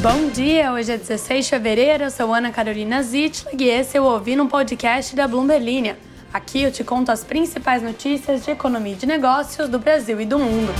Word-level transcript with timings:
Bom 0.00 0.28
dia, 0.28 0.72
hoje 0.72 0.92
é 0.92 0.96
16 0.96 1.46
de 1.46 1.50
fevereiro, 1.50 2.04
eu 2.04 2.10
sou 2.12 2.32
Ana 2.32 2.52
Carolina 2.52 3.02
Zitlag 3.02 3.60
e 3.60 3.68
esse 3.68 3.98
eu 3.98 4.04
ouvi 4.04 4.36
no 4.36 4.46
podcast 4.46 5.16
da 5.16 5.26
Bloomberg 5.26 5.96
Aqui 6.32 6.62
eu 6.62 6.70
te 6.70 6.84
conto 6.84 7.10
as 7.10 7.24
principais 7.24 7.82
notícias 7.82 8.44
de 8.44 8.52
economia 8.52 8.92
e 8.92 8.96
de 8.96 9.06
negócios 9.06 9.68
do 9.68 9.76
Brasil 9.76 10.20
e 10.20 10.24
do 10.24 10.38
mundo. 10.38 10.72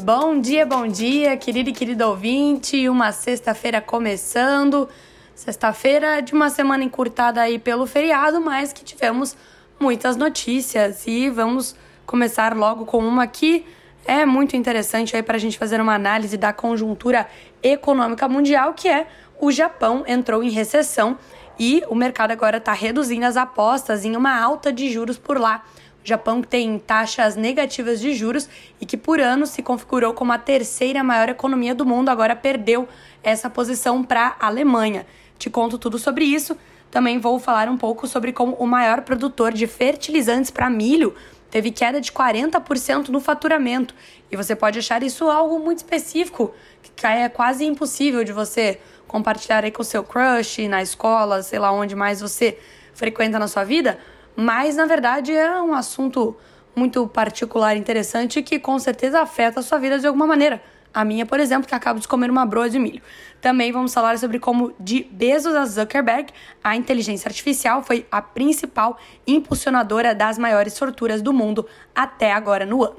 Bom 0.00 0.38
dia, 0.38 0.66
bom 0.66 0.86
dia, 0.86 1.34
querido 1.38 1.70
e 1.70 1.72
querido 1.72 2.06
ouvinte. 2.06 2.86
Uma 2.86 3.12
sexta-feira 3.12 3.80
começando. 3.80 4.86
Sexta-feira 5.34 6.20
de 6.20 6.34
uma 6.34 6.50
semana 6.50 6.84
encurtada 6.84 7.40
aí 7.40 7.58
pelo 7.58 7.86
feriado, 7.86 8.42
mas 8.42 8.74
que 8.74 8.84
tivemos 8.84 9.34
muitas 9.80 10.18
notícias 10.18 11.06
e 11.06 11.30
vamos 11.30 11.74
começar 12.06 12.56
logo 12.56 12.84
com 12.84 12.98
uma 12.98 13.26
que 13.26 13.64
é 14.06 14.26
muito 14.26 14.56
interessante 14.56 15.16
aí 15.16 15.22
para 15.22 15.36
a 15.36 15.40
gente 15.40 15.58
fazer 15.58 15.80
uma 15.80 15.94
análise 15.94 16.36
da 16.36 16.52
conjuntura 16.52 17.26
econômica 17.62 18.28
mundial, 18.28 18.74
que 18.74 18.88
é 18.88 19.06
o 19.40 19.50
Japão 19.50 20.04
entrou 20.06 20.42
em 20.42 20.50
recessão 20.50 21.18
e 21.58 21.82
o 21.88 21.94
mercado 21.94 22.30
agora 22.30 22.58
está 22.58 22.72
reduzindo 22.72 23.26
as 23.26 23.36
apostas 23.36 24.04
em 24.04 24.16
uma 24.16 24.38
alta 24.38 24.72
de 24.72 24.90
juros 24.90 25.18
por 25.18 25.38
lá. 25.38 25.64
O 26.04 26.06
Japão 26.06 26.42
tem 26.42 26.78
taxas 26.78 27.34
negativas 27.34 27.98
de 27.98 28.12
juros 28.12 28.48
e 28.78 28.84
que 28.84 28.96
por 28.96 29.20
anos 29.20 29.50
se 29.50 29.62
configurou 29.62 30.12
como 30.12 30.32
a 30.32 30.38
terceira 30.38 31.02
maior 31.02 31.30
economia 31.30 31.74
do 31.74 31.86
mundo, 31.86 32.10
agora 32.10 32.36
perdeu 32.36 32.86
essa 33.22 33.48
posição 33.48 34.04
para 34.04 34.36
a 34.38 34.46
Alemanha. 34.48 35.06
Te 35.38 35.48
conto 35.48 35.78
tudo 35.78 35.98
sobre 35.98 36.24
isso. 36.24 36.56
Também 36.90 37.18
vou 37.18 37.38
falar 37.40 37.68
um 37.68 37.76
pouco 37.76 38.06
sobre 38.06 38.32
como 38.32 38.52
o 38.56 38.66
maior 38.66 39.00
produtor 39.00 39.52
de 39.52 39.66
fertilizantes 39.66 40.50
para 40.50 40.68
milho 40.68 41.14
teve 41.54 41.70
queda 41.70 42.00
de 42.00 42.10
40% 42.10 43.10
no 43.10 43.20
faturamento. 43.20 43.94
E 44.28 44.36
você 44.36 44.56
pode 44.56 44.80
achar 44.80 45.04
isso 45.04 45.30
algo 45.30 45.60
muito 45.60 45.78
específico, 45.78 46.52
que 46.96 47.06
é 47.06 47.28
quase 47.28 47.64
impossível 47.64 48.24
de 48.24 48.32
você 48.32 48.80
compartilhar 49.06 49.62
aí 49.62 49.70
com 49.70 49.82
o 49.82 49.84
seu 49.84 50.02
crush 50.02 50.66
na 50.66 50.82
escola, 50.82 51.44
sei 51.44 51.60
lá 51.60 51.70
onde 51.70 51.94
mais 51.94 52.20
você 52.20 52.58
frequenta 52.92 53.38
na 53.38 53.46
sua 53.46 53.62
vida, 53.62 54.00
mas 54.34 54.74
na 54.74 54.84
verdade 54.84 55.32
é 55.32 55.62
um 55.62 55.74
assunto 55.74 56.36
muito 56.74 57.06
particular, 57.06 57.76
interessante 57.76 58.42
que 58.42 58.58
com 58.58 58.76
certeza 58.80 59.20
afeta 59.20 59.60
a 59.60 59.62
sua 59.62 59.78
vida 59.78 59.96
de 60.00 60.08
alguma 60.08 60.26
maneira. 60.26 60.60
A 60.94 61.04
minha, 61.04 61.26
por 61.26 61.40
exemplo, 61.40 61.66
que 61.66 61.74
acabo 61.74 61.98
de 61.98 62.06
comer 62.06 62.30
uma 62.30 62.46
broa 62.46 62.70
de 62.70 62.78
milho. 62.78 63.02
Também 63.40 63.72
vamos 63.72 63.92
falar 63.92 64.16
sobre 64.16 64.38
como, 64.38 64.72
de 64.78 65.02
Bezos 65.10 65.52
a 65.52 65.64
Zuckerberg, 65.64 66.32
a 66.62 66.76
inteligência 66.76 67.28
artificial 67.28 67.82
foi 67.82 68.06
a 68.12 68.22
principal 68.22 68.96
impulsionadora 69.26 70.14
das 70.14 70.38
maiores 70.38 70.78
fortunas 70.78 71.20
do 71.20 71.32
mundo 71.32 71.66
até 71.92 72.32
agora 72.32 72.64
no 72.64 72.84
ano. 72.84 72.96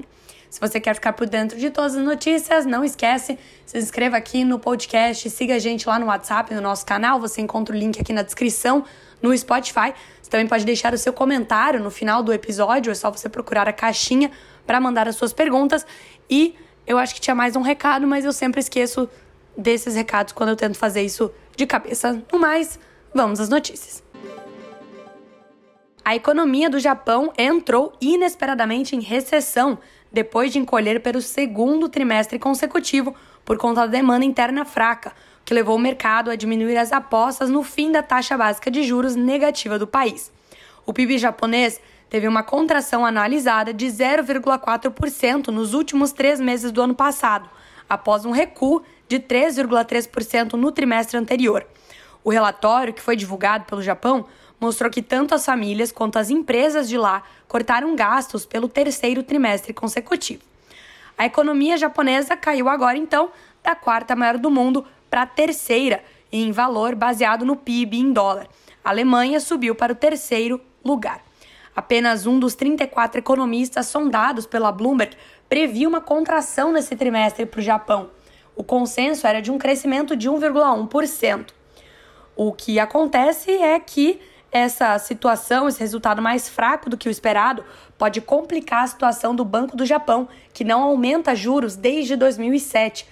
Se 0.50 0.60
você 0.60 0.78
quer 0.78 0.94
ficar 0.94 1.14
por 1.14 1.26
dentro 1.26 1.58
de 1.58 1.70
todas 1.70 1.96
as 1.96 2.04
notícias, 2.04 2.66
não 2.66 2.84
esquece, 2.84 3.38
se 3.64 3.78
inscreva 3.78 4.18
aqui 4.18 4.44
no 4.44 4.58
podcast, 4.58 5.28
siga 5.30 5.54
a 5.54 5.58
gente 5.58 5.88
lá 5.88 5.98
no 5.98 6.06
WhatsApp, 6.06 6.54
no 6.54 6.60
nosso 6.60 6.84
canal, 6.84 7.18
você 7.18 7.40
encontra 7.40 7.74
o 7.74 7.78
link 7.78 8.00
aqui 8.00 8.12
na 8.12 8.22
descrição, 8.22 8.84
no 9.22 9.36
Spotify. 9.36 9.94
Você 10.22 10.30
também 10.30 10.46
pode 10.46 10.64
deixar 10.64 10.92
o 10.92 10.98
seu 10.98 11.12
comentário 11.12 11.80
no 11.80 11.90
final 11.90 12.22
do 12.22 12.32
episódio, 12.32 12.90
é 12.92 12.94
só 12.94 13.10
você 13.10 13.28
procurar 13.28 13.68
a 13.68 13.72
caixinha 13.72 14.30
para 14.66 14.80
mandar 14.80 15.08
as 15.08 15.16
suas 15.16 15.32
perguntas 15.32 15.86
e 16.28 16.54
eu 16.86 16.98
acho 16.98 17.14
que 17.14 17.20
tinha 17.20 17.34
mais 17.34 17.56
um 17.56 17.62
recado, 17.62 18.06
mas 18.06 18.24
eu 18.24 18.32
sempre 18.32 18.60
esqueço 18.60 19.08
desses 19.56 19.94
recados 19.94 20.32
quando 20.32 20.50
eu 20.50 20.56
tento 20.56 20.78
fazer 20.78 21.02
isso 21.02 21.30
de 21.56 21.66
cabeça. 21.66 22.22
No 22.32 22.38
mais, 22.38 22.78
vamos 23.12 23.40
às 23.40 23.48
notícias. 23.48 24.04
A 26.04 26.14
economia 26.14 26.70
do 26.70 26.78
Japão 26.78 27.32
entrou 27.36 27.92
inesperadamente 28.00 28.94
em 28.94 29.00
recessão 29.00 29.78
depois 30.12 30.52
de 30.52 30.58
encolher 30.58 31.02
pelo 31.02 31.20
segundo 31.20 31.88
trimestre 31.88 32.38
consecutivo 32.38 33.14
por 33.44 33.58
conta 33.58 33.80
da 33.80 33.86
demanda 33.88 34.24
interna 34.24 34.64
fraca, 34.64 35.12
que 35.44 35.52
levou 35.52 35.74
o 35.74 35.80
mercado 35.80 36.30
a 36.30 36.36
diminuir 36.36 36.76
as 36.76 36.92
apostas 36.92 37.50
no 37.50 37.64
fim 37.64 37.90
da 37.90 38.02
taxa 38.02 38.36
básica 38.36 38.70
de 38.70 38.84
juros 38.84 39.16
negativa 39.16 39.78
do 39.78 39.86
país. 39.86 40.32
O 40.84 40.92
PIB 40.92 41.18
japonês 41.18 41.80
teve 42.08 42.28
uma 42.28 42.42
contração 42.42 43.04
analisada 43.04 43.72
de 43.72 43.86
0,4% 43.86 45.48
nos 45.48 45.74
últimos 45.74 46.12
três 46.12 46.40
meses 46.40 46.70
do 46.70 46.82
ano 46.82 46.94
passado, 46.94 47.48
após 47.88 48.24
um 48.24 48.30
recuo 48.30 48.82
de 49.08 49.18
3,3% 49.18 50.54
no 50.54 50.72
trimestre 50.72 51.16
anterior. 51.16 51.66
O 52.24 52.30
relatório, 52.30 52.92
que 52.92 53.02
foi 53.02 53.16
divulgado 53.16 53.64
pelo 53.64 53.82
Japão, 53.82 54.26
mostrou 54.60 54.90
que 54.90 55.02
tanto 55.02 55.34
as 55.34 55.44
famílias 55.44 55.92
quanto 55.92 56.18
as 56.18 56.30
empresas 56.30 56.88
de 56.88 56.98
lá 56.98 57.22
cortaram 57.46 57.94
gastos 57.94 58.44
pelo 58.44 58.68
terceiro 58.68 59.22
trimestre 59.22 59.72
consecutivo. 59.72 60.42
A 61.16 61.26
economia 61.26 61.76
japonesa 61.76 62.36
caiu 62.36 62.68
agora, 62.68 62.98
então, 62.98 63.30
da 63.62 63.74
quarta 63.74 64.14
maior 64.14 64.38
do 64.38 64.50
mundo 64.50 64.84
para 65.08 65.22
a 65.22 65.26
terceira, 65.26 66.02
em 66.30 66.52
valor 66.52 66.94
baseado 66.94 67.44
no 67.44 67.56
PIB 67.56 67.98
em 67.98 68.12
dólar. 68.12 68.48
A 68.84 68.90
Alemanha 68.90 69.40
subiu 69.40 69.74
para 69.74 69.92
o 69.92 69.96
terceiro 69.96 70.60
lugar. 70.84 71.25
Apenas 71.76 72.26
um 72.26 72.38
dos 72.38 72.54
34 72.54 73.18
economistas 73.18 73.86
sondados 73.86 74.46
pela 74.46 74.72
Bloomberg 74.72 75.14
previa 75.46 75.86
uma 75.86 76.00
contração 76.00 76.72
nesse 76.72 76.96
trimestre 76.96 77.44
para 77.44 77.60
o 77.60 77.62
Japão. 77.62 78.08
O 78.56 78.64
consenso 78.64 79.26
era 79.26 79.42
de 79.42 79.52
um 79.52 79.58
crescimento 79.58 80.16
de 80.16 80.30
1,1%. 80.30 81.50
O 82.34 82.50
que 82.50 82.80
acontece 82.80 83.50
é 83.50 83.78
que 83.78 84.18
essa 84.50 84.98
situação, 84.98 85.68
esse 85.68 85.78
resultado 85.78 86.22
mais 86.22 86.48
fraco 86.48 86.88
do 86.88 86.96
que 86.96 87.08
o 87.08 87.10
esperado, 87.10 87.62
pode 87.98 88.22
complicar 88.22 88.84
a 88.84 88.86
situação 88.86 89.36
do 89.36 89.44
Banco 89.44 89.76
do 89.76 89.84
Japão, 89.84 90.26
que 90.54 90.64
não 90.64 90.82
aumenta 90.82 91.34
juros 91.34 91.76
desde 91.76 92.16
2007. 92.16 93.06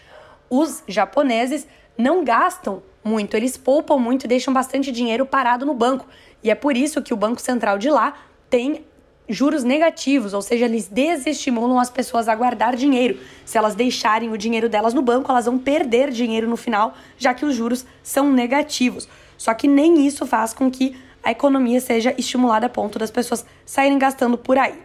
Os 0.49 0.83
japoneses 0.89 1.67
não 1.99 2.25
gastam 2.25 2.83
muito, 3.05 3.37
eles 3.37 3.59
poupam 3.59 3.99
muito 3.99 4.25
e 4.25 4.29
deixam 4.29 4.55
bastante 4.55 4.91
dinheiro 4.91 5.27
parado 5.27 5.67
no 5.67 5.75
banco. 5.75 6.07
E 6.43 6.51
é 6.51 6.55
por 6.55 6.75
isso 6.75 7.03
que 7.03 7.13
o 7.13 7.17
Banco 7.17 7.43
Central 7.43 7.77
de 7.77 7.91
lá 7.91 8.15
tem 8.55 8.85
juros 9.29 9.65
negativos, 9.65 10.33
ou 10.33 10.41
seja, 10.41 10.67
eles 10.67 10.87
desestimulam 10.87 11.77
as 11.77 11.91
pessoas 11.91 12.29
a 12.29 12.37
guardar 12.37 12.77
dinheiro. 12.77 13.19
Se 13.45 13.59
elas 13.59 13.75
deixarem 13.75 14.31
o 14.31 14.39
dinheiro 14.39 14.69
delas 14.69 14.95
no 14.95 15.03
banco, 15.03 15.29
elas 15.29 15.47
vão 15.47 15.59
perder 15.59 16.13
dinheiro 16.13 16.49
no 16.49 16.57
final, 16.57 16.95
já 17.19 17.35
que 17.35 17.45
os 17.45 17.57
juros 17.57 17.85
são 18.01 18.33
negativos. 18.33 19.09
Só 19.37 19.53
que 19.55 19.67
nem 19.67 20.07
isso 20.07 20.25
faz 20.25 20.55
com 20.55 20.71
que 20.71 20.97
a 21.21 21.33
economia 21.33 21.81
seja 21.81 22.15
estimulada 22.17 22.67
a 22.67 22.69
ponto 22.69 22.97
das 22.97 23.11
pessoas 23.11 23.45
saírem 23.67 23.99
gastando 23.99 24.39
por 24.39 24.57
aí. 24.57 24.79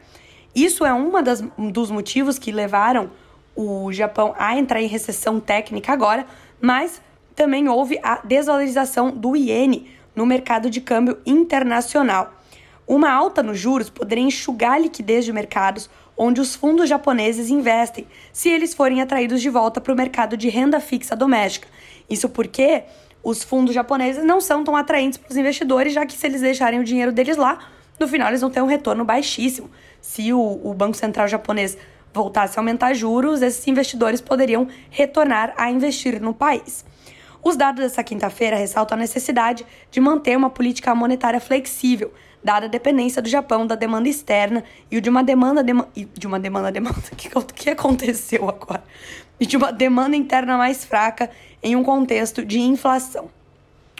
Isso 0.56 0.84
é 0.84 0.92
um 0.92 1.72
dos 1.72 1.92
motivos 1.92 2.40
que 2.40 2.52
levaram 2.52 3.12
o 3.56 3.94
Japão 3.94 4.34
a 4.36 4.58
entrar 4.58 4.82
em 4.82 4.88
recessão 4.88 5.40
técnica 5.40 5.94
agora, 5.94 6.26
mas 6.60 7.00
também 7.36 7.70
houve 7.70 8.00
a 8.02 8.20
desvalorização 8.24 9.12
do 9.12 9.36
iene 9.36 9.92
no 10.16 10.26
mercado 10.26 10.72
de 10.72 10.82
câmbio 10.82 11.20
internacional. 11.24 12.39
Uma 12.90 13.12
alta 13.12 13.44
nos 13.44 13.60
juros 13.60 13.88
poderia 13.88 14.24
enxugar 14.24 14.72
a 14.72 14.80
liquidez 14.80 15.24
de 15.24 15.32
mercados 15.32 15.88
onde 16.18 16.42
os 16.42 16.56
fundos 16.56 16.90
japoneses 16.90 17.52
investem, 17.52 18.08
se 18.34 18.50
eles 18.50 18.74
forem 18.74 19.00
atraídos 19.00 19.44
de 19.44 19.50
volta 19.52 19.80
para 19.80 19.94
o 19.94 19.96
mercado 19.96 20.36
de 20.36 20.50
renda 20.50 20.80
fixa 20.80 21.16
doméstica. 21.16 21.68
Isso 22.10 22.28
porque 22.28 22.82
os 23.22 23.44
fundos 23.44 23.76
japoneses 23.76 24.24
não 24.26 24.42
são 24.42 24.64
tão 24.64 24.76
atraentes 24.76 25.20
para 25.20 25.30
os 25.30 25.38
investidores, 25.38 25.94
já 25.94 26.04
que 26.04 26.14
se 26.14 26.26
eles 26.26 26.42
deixarem 26.42 26.80
o 26.80 26.84
dinheiro 26.84 27.12
deles 27.12 27.38
lá, 27.38 27.60
no 28.00 28.08
final 28.08 28.30
eles 28.30 28.42
vão 28.42 28.50
ter 28.50 28.64
um 28.64 28.66
retorno 28.66 29.06
baixíssimo. 29.06 29.70
Se 30.02 30.34
o, 30.34 30.60
o 30.64 30.74
Banco 30.74 30.98
Central 30.98 31.28
japonês 31.28 31.78
voltasse 32.12 32.58
a 32.58 32.60
aumentar 32.60 32.96
juros, 32.96 33.44
esses 33.44 33.68
investidores 33.68 34.20
poderiam 34.20 34.68
retornar 34.90 35.54
a 35.56 35.70
investir 35.70 36.20
no 36.20 36.34
país. 36.34 36.84
Os 37.44 37.56
dados 37.56 37.84
dessa 37.84 38.04
quinta-feira 38.04 38.58
ressaltam 38.58 38.98
a 38.98 39.00
necessidade 39.00 39.64
de 39.92 40.02
manter 40.02 40.36
uma 40.36 40.50
política 40.50 40.94
monetária 40.96 41.40
flexível, 41.40 42.12
dada 42.44 42.66
a 42.66 42.70
dependência 42.70 43.22
do 43.22 43.30
Japão 43.30 43.68
da 43.68 43.76
demanda 43.76 44.08
externa 44.08 44.64
e 44.90 45.00
de 45.00 45.10
uma 45.10 45.24
demanda, 45.24 45.64
de 45.64 46.28
uma 46.28 46.40
demanda 46.40 46.72
demanda 46.72 47.02
que 47.18 47.30
que 47.54 47.70
aconteceu 47.70 48.48
agora 48.48 48.84
e 49.40 49.46
de 49.46 49.58
uma 49.58 49.72
demanda 49.72 50.16
interna 50.16 50.58
mais 50.58 50.84
fraca 50.84 51.30
em 51.64 51.76
um 51.76 51.84
contexto 51.84 52.44
de 52.44 52.60
inflação. 52.60 53.30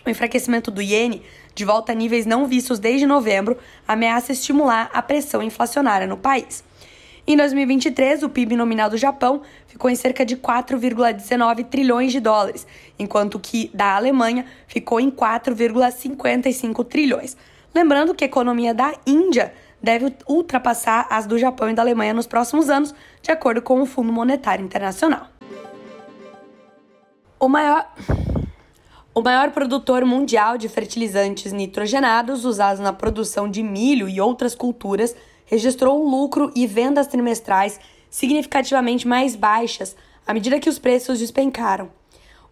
O 0.06 0.10
enfraquecimento 0.10 0.72
do 0.72 0.82
iene, 0.82 1.22
de 1.54 1.66
volta 1.66 1.92
a 1.92 1.96
níveis 1.96 2.26
não 2.26 2.46
vistos 2.48 2.80
desde 2.80 3.06
novembro, 3.06 3.58
ameaça 3.88 4.32
estimular 4.32 4.90
a 4.94 5.02
pressão 5.02 5.44
inflacionária 5.44 6.08
no 6.08 6.18
país. 6.18 6.64
Em 7.28 7.38
2023, 7.38 8.24
o 8.24 8.30
PIB 8.30 8.56
nominal 8.56 8.90
do 8.90 8.98
Japão 8.98 9.44
ficou 9.68 9.90
em 9.90 9.96
cerca 9.96 10.26
de 10.26 10.36
4,19 10.36 11.66
trilhões 11.66 12.12
de 12.12 12.20
dólares, 12.20 12.66
enquanto 12.98 13.40
que 13.40 13.70
da 13.74 13.96
Alemanha 13.96 14.46
ficou 14.68 15.00
em 15.00 15.12
4,55 15.12 16.84
trilhões. 16.86 17.38
Lembrando 17.74 18.16
que 18.16 18.24
a 18.24 18.28
economia 18.28 18.74
da 18.74 18.94
Índia 19.06 19.54
deve 19.82 20.14
ultrapassar 20.28 21.08
as 21.10 21.26
do 21.26 21.38
Japão 21.38 21.70
e 21.70 21.74
da 21.74 21.82
Alemanha 21.82 22.14
nos 22.14 22.28
próximos 22.28 22.70
anos, 22.70 22.94
de 23.22 23.32
acordo 23.32 23.62
com 23.62 23.82
o 23.82 23.86
Fundo 23.86 24.12
Monetário 24.12 24.66
Internacional. 24.66 25.28
O 27.40 27.48
maior, 27.48 27.90
o 29.14 29.22
maior 29.22 29.52
produtor 29.52 30.04
mundial 30.04 30.58
de 30.58 30.68
fertilizantes 30.68 31.54
nitrogenados 31.54 32.44
usados 32.44 32.82
na 32.82 32.92
produção 32.92 33.50
de 33.50 33.64
milho 33.64 34.10
e 34.10 34.20
outras 34.20 34.54
culturas 34.54 35.16
registrou 35.46 36.04
um 36.04 36.10
lucro 36.10 36.52
e 36.56 36.68
vendas 36.68 37.08
trimestrais 37.08 37.80
significativamente 38.10 39.08
mais 39.08 39.36
baixas 39.36 39.96
à 40.28 40.34
medida 40.34 40.60
que 40.60 40.70
os 40.70 40.78
preços 40.78 41.20
despencaram. 41.20 41.90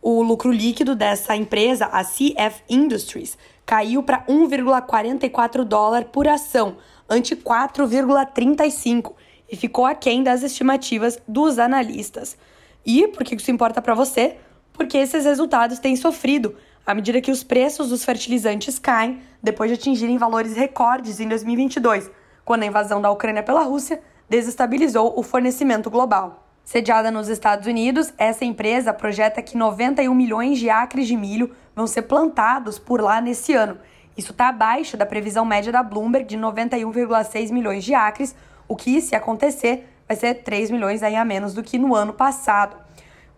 O 0.02 0.22
lucro 0.24 0.52
líquido 0.52 0.96
dessa 0.96 1.36
empresa, 1.36 1.86
a 1.88 2.04
CF 2.04 2.64
Industries, 2.70 3.38
caiu 3.68 4.02
para 4.02 4.24
1,44 4.28 5.66
dólar 5.66 6.06
por 6.06 6.26
ação, 6.26 6.78
ante 7.10 7.36
4,35 7.36 9.14
e 9.52 9.58
ficou 9.58 9.86
aquém 9.86 10.24
das 10.24 10.42
estimativas 10.42 11.20
dos 11.28 11.60
analistas. 11.60 12.38
E 12.86 13.10
por 13.10 13.26
que 13.26 13.36
isso 13.36 13.52
importa 13.52 13.82
para 13.82 13.94
você? 13.94 14.38
Porque 14.72 14.98
esses 14.98 15.26
resultados 15.26 15.80
têm 15.80 15.98
sofrido 15.98 16.56
à 16.86 16.94
medida 16.94 17.20
que 17.20 17.30
os 17.30 17.44
preços 17.44 17.90
dos 17.90 18.06
fertilizantes 18.06 18.80
caem 18.80 19.22
depois 19.44 19.70
de 19.70 19.76
atingirem 19.76 20.18
valores 20.18 20.56
recordes 20.56 21.20
em 21.20 21.28
2022, 21.28 22.10
quando 22.46 22.64
a 22.64 22.68
invasão 22.68 23.02
da 23.02 23.12
Ucrânia 23.12 23.44
pela 23.44 23.64
Rússia 23.64 24.02
desestabilizou 24.30 25.14
o 25.20 25.22
fornecimento 25.22 25.90
global. 25.90 26.47
Sediada 26.68 27.10
nos 27.10 27.30
Estados 27.30 27.66
Unidos, 27.66 28.14
essa 28.18 28.44
empresa 28.44 28.92
projeta 28.92 29.42
que 29.42 29.56
91 29.56 30.14
milhões 30.14 30.60
de 30.60 30.70
acres 30.70 31.08
de 31.08 31.16
milho 31.16 31.56
vão 31.74 31.88
ser 31.88 32.02
plantados 32.02 32.78
por 32.78 33.00
lá 33.00 33.22
nesse 33.22 33.54
ano. 33.54 33.78
Isso 34.18 34.34
está 34.34 34.50
abaixo 34.50 34.98
da 34.98 35.06
previsão 35.06 35.46
média 35.46 35.72
da 35.72 35.82
Bloomberg 35.82 36.28
de 36.28 36.38
91,6 36.38 37.54
milhões 37.54 37.86
de 37.86 37.94
acres, 37.94 38.36
o 38.68 38.76
que, 38.76 39.00
se 39.00 39.16
acontecer, 39.16 39.88
vai 40.06 40.18
ser 40.18 40.44
3 40.44 40.70
milhões 40.70 41.04
aí 41.04 41.16
a 41.16 41.24
menos 41.24 41.54
do 41.54 41.64
que 41.64 41.80
no 41.80 41.96
ano 41.96 42.12
passado. 42.12 42.76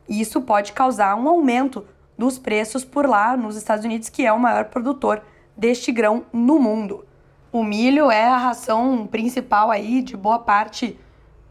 Isso 0.10 0.42
pode 0.42 0.74
causar 0.74 1.16
um 1.16 1.30
aumento 1.30 1.86
dos 2.18 2.40
preços 2.40 2.84
por 2.84 3.08
lá 3.08 3.38
nos 3.38 3.56
Estados 3.56 3.86
Unidos, 3.86 4.10
que 4.10 4.26
é 4.26 4.34
o 4.34 4.40
maior 4.40 4.66
produtor 4.66 5.22
deste 5.56 5.92
grão 5.92 6.26
no 6.34 6.58
mundo. 6.58 7.06
O 7.52 7.64
milho 7.64 8.10
é 8.10 8.26
a 8.26 8.38
ração 8.38 9.06
principal 9.06 9.70
aí 9.70 10.02
de 10.02 10.18
boa 10.18 10.40
parte 10.40 10.98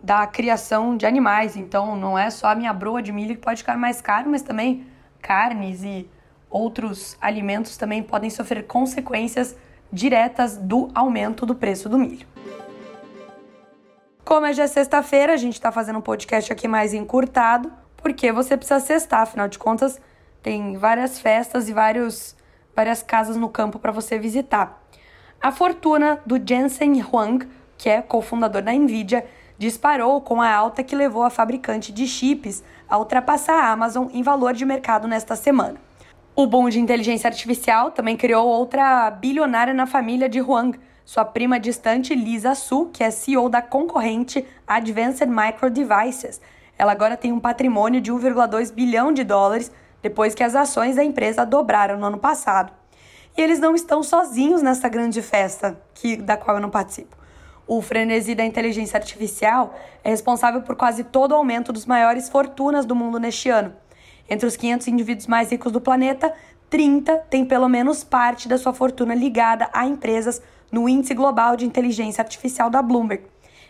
da 0.03 0.27
criação 0.27 0.97
de 0.97 1.07
animais. 1.07 1.57
Então, 1.57 1.97
não 1.97 2.19
é 2.19 2.31
só 2.31 2.49
a 2.49 2.55
minha 2.55 2.73
broa 2.73 3.03
de 3.03 3.13
milho 3.13 3.35
que 3.35 3.41
pode 3.41 3.59
ficar 3.63 3.77
mais 3.77 4.01
caro, 4.01 4.31
mas 4.31 4.43
também 4.43 4.87
carnes 5.21 5.83
e 5.83 6.09
outros 6.51 7.17
alimentos 7.21 7.77
também 7.77 8.03
podem 8.03 8.31
sofrer 8.31 8.67
consequências 8.67 9.57
diretas 9.93 10.57
do 10.57 10.89
aumento 10.95 11.45
do 11.45 11.55
preço 11.55 11.89
do 11.89 11.99
milho. 11.99 12.27
Como 14.25 14.45
é 14.45 14.53
já 14.53 14.69
sexta-feira, 14.69 15.33
a 15.33 15.37
gente 15.37 15.55
está 15.55 15.73
fazendo 15.73 15.99
um 15.99 16.03
podcast 16.03 16.53
aqui 16.53 16.69
mais 16.69 16.93
encurtado, 16.93 17.73
porque 17.97 18.31
você 18.31 18.57
precisa 18.57 18.79
sextar, 18.79 19.23
afinal 19.23 19.49
de 19.49 19.59
contas, 19.59 20.01
tem 20.43 20.77
várias 20.77 21.19
festas 21.19 21.69
e 21.69 21.73
vários, 21.73 22.37
várias 22.77 23.03
casas 23.03 23.37
no 23.37 23.49
campo 23.49 23.79
para 23.79 23.91
você 23.91 24.19
visitar. 24.19 24.83
A 25.41 25.51
fortuna 25.51 26.21
do 26.27 26.37
Jensen 26.37 27.03
Huang, 27.03 27.49
que 27.77 27.89
é 27.89 28.03
cofundador 28.03 28.61
da 28.61 28.73
Nvidia, 28.73 29.27
disparou 29.59 30.21
com 30.21 30.41
a 30.41 30.51
alta 30.51 30.85
que 30.85 30.95
levou 30.95 31.25
a 31.25 31.31
fabricante 31.31 31.93
de 31.93 32.07
chips 32.07 32.63
a 32.89 32.97
ultrapassar 32.97 33.65
a 33.65 33.73
Amazon 33.73 34.07
em 34.13 34.23
valor 34.23 34.55
de 34.55 34.65
mercado 34.65 35.09
nesta 35.09 35.35
semana. 35.35 35.81
O 36.35 36.47
boom 36.47 36.69
de 36.69 36.79
inteligência 36.79 37.29
artificial 37.29 37.91
também 37.91 38.17
criou 38.17 38.47
outra 38.47 39.11
bilionária 39.11 39.75
na 39.75 39.87
família 39.87 40.29
de 40.29 40.41
Huang, 40.41 40.79
sua 41.05 41.25
prima 41.25 41.59
distante 41.59 42.15
Lisa 42.15 42.55
Su, 42.55 42.91
que 42.93 43.03
é 43.03 43.11
CEO 43.11 43.49
da 43.49 43.61
concorrente 43.61 44.47
Advanced 44.67 45.29
Micro 45.29 45.69
Devices. 45.69 46.41
Ela 46.79 46.93
agora 46.93 47.17
tem 47.17 47.33
um 47.33 47.41
patrimônio 47.41 48.01
de 48.01 48.13
1,2 48.13 48.73
bilhão 48.73 49.13
de 49.13 49.25
dólares 49.25 49.73
depois 50.01 50.33
que 50.33 50.45
as 50.45 50.55
ações 50.55 50.95
da 50.95 51.03
empresa 51.03 51.45
dobraram 51.45 51.99
no 51.99 52.07
ano 52.07 52.19
passado. 52.19 52.73
E 53.37 53.41
eles 53.41 53.59
não 53.59 53.75
estão 53.75 54.03
sozinhos 54.03 54.63
nessa 54.63 54.89
grande 54.89 55.21
festa 55.21 55.81
que, 55.93 56.17
da 56.17 56.37
qual 56.37 56.59
eu 56.59 56.63
não 56.63 56.71
participo. 56.71 57.18
O 57.69 57.83
frenesi 57.83 58.35
da 58.35 58.47
inteligência 58.47 58.97
artificial 58.97 59.79
é 60.03 60.09
responsável 60.09 60.63
por 60.63 60.75
quase 60.75 61.05
todo 61.05 61.33
o 61.33 61.35
aumento 61.35 61.71
dos 61.71 61.85
maiores 61.85 62.27
fortunas 62.27 62.87
do 62.87 62.97
mundo 62.97 63.21
neste 63.21 63.51
ano. 63.51 63.75
Entre 64.27 64.47
os 64.47 64.57
500 64.57 64.89
indivíduos 64.89 65.27
mais 65.27 65.51
ricos 65.51 65.71
do 65.71 65.79
planeta, 65.79 66.33
30 66.71 67.15
têm 67.29 67.45
pelo 67.45 67.69
menos 67.69 68.03
parte 68.03 68.49
da 68.49 68.57
sua 68.57 68.73
fortuna 68.73 69.15
ligada 69.15 69.69
a 69.71 69.85
empresas 69.85 70.41
no 70.73 70.89
Índice 70.89 71.13
Global 71.13 71.57
de 71.57 71.67
Inteligência 71.67 72.23
Artificial 72.23 72.71
da 72.71 72.81
Bloomberg. 72.81 73.25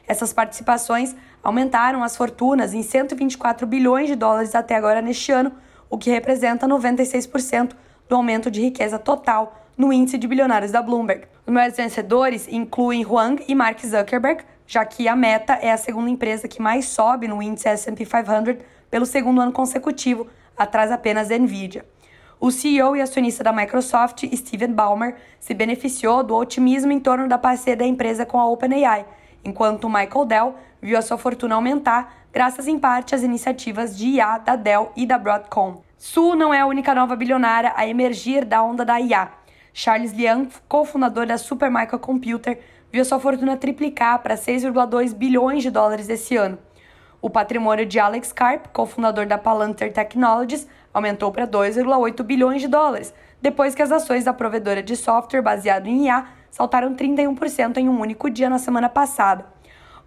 Essas 0.06 0.32
participações 0.32 1.16
aumentaram 1.42 2.04
as 2.04 2.16
fortunas 2.16 2.74
em 2.74 2.84
124 2.84 3.66
bilhões 3.66 4.06
de 4.06 4.14
dólares 4.14 4.54
até 4.54 4.76
agora 4.76 5.02
neste 5.02 5.32
ano, 5.32 5.50
o 5.90 5.98
que 5.98 6.08
representa 6.08 6.68
96% 6.68 7.72
do 8.08 8.14
aumento 8.14 8.48
de 8.48 8.60
riqueza 8.60 8.96
total 8.96 9.67
no 9.78 9.92
índice 9.92 10.18
de 10.18 10.26
bilionários 10.26 10.72
da 10.72 10.82
Bloomberg. 10.82 11.28
Os 11.46 11.52
maiores 11.54 11.76
vencedores 11.76 12.48
incluem 12.48 13.04
Huang 13.04 13.42
e 13.46 13.54
Mark 13.54 13.78
Zuckerberg, 13.80 14.42
já 14.66 14.84
que 14.84 15.06
a 15.06 15.14
Meta 15.14 15.54
é 15.54 15.70
a 15.70 15.76
segunda 15.76 16.10
empresa 16.10 16.48
que 16.48 16.60
mais 16.60 16.86
sobe 16.86 17.28
no 17.28 17.40
índice 17.40 17.68
S&P 17.68 18.04
500 18.04 18.56
pelo 18.90 19.06
segundo 19.06 19.40
ano 19.40 19.52
consecutivo, 19.52 20.26
atrás 20.56 20.90
apenas 20.90 21.28
da 21.28 21.38
Nvidia. 21.38 21.84
O 22.40 22.50
CEO 22.50 22.96
e 22.96 23.00
acionista 23.00 23.44
da 23.44 23.52
Microsoft, 23.52 24.24
Steven 24.34 24.72
Ballmer, 24.72 25.14
se 25.38 25.54
beneficiou 25.54 26.24
do 26.24 26.34
otimismo 26.34 26.90
em 26.90 27.00
torno 27.00 27.28
da 27.28 27.38
parceria 27.38 27.76
da 27.76 27.86
empresa 27.86 28.26
com 28.26 28.38
a 28.38 28.48
OpenAI, 28.48 29.06
enquanto 29.44 29.88
Michael 29.88 30.24
Dell 30.24 30.54
viu 30.82 30.98
a 30.98 31.02
sua 31.02 31.18
fortuna 31.18 31.54
aumentar 31.54 32.26
graças 32.32 32.66
em 32.66 32.78
parte 32.78 33.14
às 33.14 33.22
iniciativas 33.22 33.96
de 33.96 34.08
IA 34.08 34.38
da 34.38 34.56
Dell 34.56 34.92
e 34.96 35.06
da 35.06 35.18
Broadcom. 35.18 35.82
Su 35.96 36.34
não 36.34 36.52
é 36.52 36.60
a 36.60 36.66
única 36.66 36.94
nova 36.94 37.16
bilionária 37.16 37.72
a 37.74 37.86
emergir 37.86 38.44
da 38.44 38.62
onda 38.62 38.84
da 38.84 39.00
IA. 39.00 39.37
Charles 39.80 40.10
Liang, 40.10 40.48
cofundador 40.68 41.24
da 41.24 41.38
Supermicro 41.38 42.00
Computer, 42.00 42.58
viu 42.90 43.04
sua 43.04 43.20
fortuna 43.20 43.56
triplicar 43.56 44.18
para 44.18 44.34
6,2 44.34 45.14
bilhões 45.14 45.62
de 45.62 45.70
dólares 45.70 46.08
esse 46.08 46.36
ano. 46.36 46.58
O 47.22 47.30
patrimônio 47.30 47.86
de 47.86 47.96
Alex 47.96 48.32
Karp, 48.32 48.66
cofundador 48.72 49.24
da 49.24 49.38
Palantir 49.38 49.92
Technologies, 49.92 50.66
aumentou 50.92 51.30
para 51.30 51.46
2,8 51.46 52.24
bilhões 52.24 52.60
de 52.60 52.66
dólares, 52.66 53.14
depois 53.40 53.72
que 53.72 53.80
as 53.80 53.92
ações 53.92 54.24
da 54.24 54.32
provedora 54.32 54.82
de 54.82 54.96
software 54.96 55.42
baseado 55.42 55.86
em 55.86 56.06
IA 56.06 56.26
saltaram 56.50 56.96
31% 56.96 57.76
em 57.76 57.88
um 57.88 58.00
único 58.00 58.28
dia 58.28 58.50
na 58.50 58.58
semana 58.58 58.88
passada. 58.88 59.46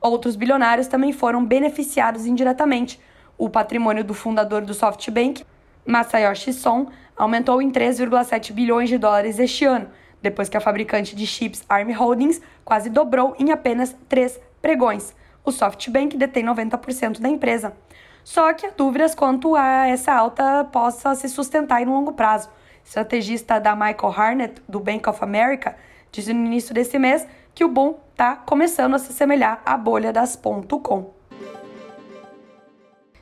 Outros 0.01 0.35
bilionários 0.35 0.87
também 0.87 1.13
foram 1.13 1.45
beneficiados 1.45 2.25
indiretamente. 2.25 2.99
O 3.37 3.49
patrimônio 3.49 4.03
do 4.03 4.13
fundador 4.13 4.63
do 4.63 4.73
SoftBank, 4.73 5.45
Masayoshi 5.85 6.51
Son, 6.51 6.87
aumentou 7.21 7.61
em 7.61 7.69
3,7 7.69 8.51
bilhões 8.51 8.89
de 8.89 8.97
dólares 8.97 9.37
este 9.37 9.63
ano, 9.63 9.87
depois 10.23 10.49
que 10.49 10.57
a 10.57 10.59
fabricante 10.59 11.15
de 11.15 11.27
chips 11.27 11.63
ARM 11.69 11.93
Holdings 11.93 12.41
quase 12.65 12.89
dobrou 12.89 13.35
em 13.37 13.51
apenas 13.51 13.95
três 14.09 14.39
pregões. 14.59 15.15
O 15.45 15.51
SoftBank 15.51 16.17
detém 16.17 16.43
90% 16.43 17.19
da 17.19 17.29
empresa. 17.29 17.77
Só 18.23 18.51
que 18.53 18.65
há 18.65 18.71
dúvidas 18.71 19.13
quanto 19.13 19.55
a 19.55 19.85
essa 19.85 20.11
alta 20.11 20.63
possa 20.71 21.13
se 21.13 21.29
sustentar 21.29 21.79
em 21.83 21.85
longo 21.85 22.13
prazo. 22.13 22.49
O 22.49 22.87
estrategista 22.87 23.59
da 23.59 23.75
Michael 23.75 24.13
Harnett, 24.17 24.61
do 24.67 24.79
Bank 24.79 25.07
of 25.07 25.23
America, 25.23 25.75
disse 26.11 26.33
no 26.33 26.43
início 26.43 26.73
desse 26.73 26.97
mês 26.97 27.27
que 27.53 27.63
o 27.63 27.67
boom 27.67 27.97
está 28.13 28.35
começando 28.35 28.95
a 28.95 28.99
se 28.99 29.11
assemelhar 29.11 29.61
à 29.63 29.77
bolha 29.77 30.11
das 30.11 30.35
.com. 30.35 31.13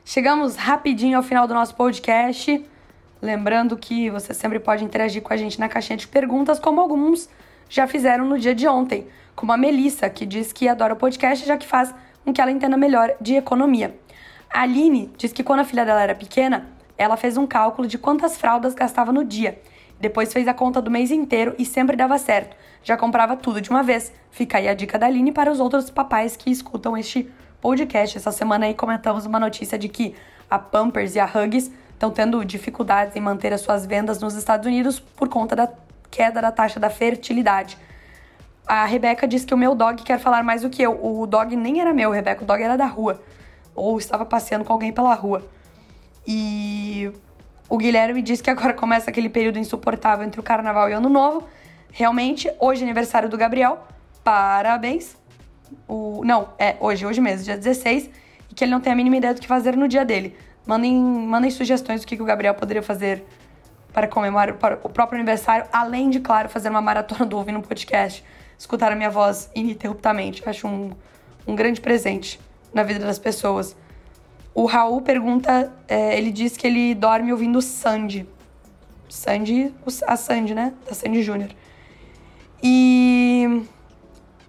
Chegamos 0.06 0.56
rapidinho 0.56 1.18
ao 1.18 1.22
final 1.22 1.46
do 1.46 1.52
nosso 1.52 1.74
podcast. 1.74 2.66
Lembrando 3.22 3.76
que 3.76 4.08
você 4.10 4.32
sempre 4.32 4.58
pode 4.58 4.82
interagir 4.82 5.22
com 5.22 5.32
a 5.32 5.36
gente 5.36 5.60
na 5.60 5.68
caixinha 5.68 5.96
de 5.96 6.08
perguntas, 6.08 6.58
como 6.58 6.80
alguns 6.80 7.28
já 7.68 7.86
fizeram 7.86 8.24
no 8.24 8.38
dia 8.38 8.54
de 8.54 8.66
ontem, 8.66 9.06
como 9.36 9.52
a 9.52 9.56
Melissa, 9.56 10.08
que 10.08 10.24
diz 10.24 10.52
que 10.52 10.68
adora 10.68 10.94
o 10.94 10.96
podcast 10.96 11.46
já 11.46 11.56
que 11.56 11.66
faz 11.66 11.94
com 12.24 12.32
que 12.32 12.40
ela 12.40 12.50
entenda 12.50 12.76
melhor 12.76 13.14
de 13.20 13.34
economia. 13.34 13.94
A 14.52 14.62
Aline 14.62 15.12
diz 15.16 15.32
que 15.32 15.44
quando 15.44 15.60
a 15.60 15.64
filha 15.64 15.84
dela 15.84 16.02
era 16.02 16.14
pequena, 16.14 16.68
ela 16.96 17.16
fez 17.16 17.36
um 17.36 17.46
cálculo 17.46 17.86
de 17.86 17.98
quantas 17.98 18.36
fraldas 18.36 18.74
gastava 18.74 19.12
no 19.12 19.24
dia. 19.24 19.60
Depois 20.00 20.32
fez 20.32 20.48
a 20.48 20.54
conta 20.54 20.80
do 20.80 20.90
mês 20.90 21.10
inteiro 21.10 21.54
e 21.58 21.64
sempre 21.64 21.96
dava 21.96 22.18
certo. 22.18 22.56
Já 22.82 22.96
comprava 22.96 23.36
tudo 23.36 23.60
de 23.60 23.68
uma 23.68 23.82
vez. 23.82 24.12
Fica 24.30 24.58
aí 24.58 24.66
a 24.66 24.74
dica 24.74 24.98
da 24.98 25.06
Aline 25.06 25.30
para 25.30 25.52
os 25.52 25.60
outros 25.60 25.90
papais 25.90 26.36
que 26.36 26.50
escutam 26.50 26.96
este 26.96 27.30
podcast. 27.60 28.16
Essa 28.16 28.32
semana 28.32 28.66
aí 28.66 28.74
comentamos 28.74 29.26
uma 29.26 29.38
notícia 29.38 29.78
de 29.78 29.88
que 29.88 30.14
a 30.50 30.58
Pampers 30.58 31.14
e 31.14 31.20
a 31.20 31.26
Huggies 31.26 31.70
estão 32.00 32.10
tendo 32.10 32.42
dificuldades 32.46 33.14
em 33.14 33.20
manter 33.20 33.52
as 33.52 33.60
suas 33.60 33.84
vendas 33.84 34.18
nos 34.20 34.34
Estados 34.34 34.66
Unidos 34.66 34.98
por 34.98 35.28
conta 35.28 35.54
da 35.54 35.68
queda 36.10 36.40
da 36.40 36.50
taxa 36.50 36.80
da 36.80 36.88
fertilidade. 36.88 37.76
A 38.66 38.86
Rebeca 38.86 39.28
disse 39.28 39.44
que 39.44 39.52
o 39.52 39.58
meu 39.58 39.74
dog 39.74 40.02
quer 40.02 40.18
falar 40.18 40.42
mais 40.42 40.62
do 40.62 40.70
que 40.70 40.80
eu. 40.80 40.98
O 41.04 41.26
dog 41.26 41.54
nem 41.54 41.78
era 41.78 41.92
meu, 41.92 42.10
Rebeca, 42.10 42.42
o 42.42 42.46
dog 42.46 42.62
era 42.62 42.74
da 42.74 42.86
rua. 42.86 43.20
Ou 43.74 43.98
estava 43.98 44.24
passeando 44.24 44.64
com 44.64 44.72
alguém 44.72 44.90
pela 44.90 45.12
rua. 45.12 45.46
E 46.26 47.12
o 47.68 47.76
Guilherme 47.76 48.22
disse 48.22 48.42
que 48.42 48.48
agora 48.48 48.72
começa 48.74 49.10
aquele 49.10 49.28
período 49.28 49.58
insuportável 49.58 50.26
entre 50.26 50.40
o 50.40 50.42
carnaval 50.42 50.88
e 50.88 50.94
o 50.94 50.96
ano 50.96 51.10
novo. 51.10 51.46
Realmente, 51.92 52.50
hoje 52.58 52.80
é 52.80 52.84
aniversário 52.84 53.28
do 53.28 53.36
Gabriel. 53.36 53.78
Parabéns. 54.24 55.18
O, 55.86 56.22
não, 56.24 56.48
é 56.58 56.76
hoje, 56.80 57.04
hoje 57.04 57.20
mesmo, 57.20 57.44
dia 57.44 57.58
16. 57.58 58.08
E 58.50 58.54
que 58.54 58.64
ele 58.64 58.70
não 58.70 58.80
tem 58.80 58.90
a 58.90 58.96
mínima 58.96 59.18
ideia 59.18 59.34
do 59.34 59.40
que 59.40 59.46
fazer 59.46 59.76
no 59.76 59.86
dia 59.86 60.02
dele. 60.02 60.34
Mandem, 60.66 60.94
mandem 60.94 61.50
sugestões 61.50 62.00
do 62.00 62.06
que, 62.06 62.16
que 62.16 62.22
o 62.22 62.26
Gabriel 62.26 62.54
poderia 62.54 62.82
fazer 62.82 63.24
para 63.92 64.06
comemorar 64.06 64.54
o 64.84 64.88
próprio 64.88 65.18
aniversário, 65.18 65.66
além 65.72 66.10
de, 66.10 66.20
claro, 66.20 66.48
fazer 66.48 66.68
uma 66.68 66.80
maratona 66.80 67.26
do 67.26 67.36
Ouvindo 67.36 67.58
um 67.58 67.62
Podcast, 67.62 68.24
escutar 68.58 68.92
a 68.92 68.96
minha 68.96 69.10
voz 69.10 69.50
ininterruptamente. 69.54 70.48
Acho 70.48 70.68
um, 70.68 70.92
um 71.46 71.54
grande 71.54 71.80
presente 71.80 72.40
na 72.72 72.82
vida 72.82 73.04
das 73.04 73.18
pessoas. 73.18 73.76
O 74.54 74.66
Raul 74.66 75.00
pergunta, 75.00 75.72
é, 75.88 76.16
ele 76.16 76.30
diz 76.30 76.56
que 76.56 76.66
ele 76.66 76.94
dorme 76.94 77.32
ouvindo 77.32 77.60
Sandy. 77.60 78.28
Sandy, 79.08 79.74
a 80.06 80.16
Sandy, 80.16 80.54
né? 80.54 80.72
Da 80.86 80.94
Sandy 80.94 81.22
Júnior. 81.22 81.50
E. 82.62 83.64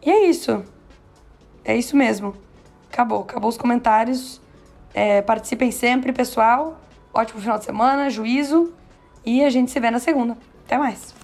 E 0.03 0.09
é 0.09 0.25
isso. 0.25 0.63
É 1.63 1.75
isso 1.75 1.95
mesmo. 1.95 2.35
Acabou. 2.91 3.21
Acabou 3.21 3.49
os 3.49 3.57
comentários. 3.57 4.41
É, 4.93 5.21
participem 5.21 5.71
sempre, 5.71 6.11
pessoal. 6.11 6.79
Ótimo 7.13 7.41
final 7.41 7.57
de 7.57 7.65
semana, 7.65 8.09
juízo. 8.09 8.73
E 9.25 9.43
a 9.43 9.49
gente 9.49 9.71
se 9.71 9.79
vê 9.79 9.91
na 9.91 9.99
segunda. 9.99 10.37
Até 10.65 10.77
mais. 10.77 11.20